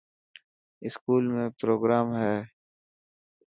اسڪول 0.87 1.23
۾ 1.35 1.43
پروگرام 1.59 2.07
هي. 2.21 2.35